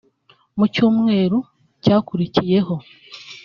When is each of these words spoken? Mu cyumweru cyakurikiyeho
Mu 0.57 0.65
cyumweru 0.73 1.37
cyakurikiyeho 1.83 2.75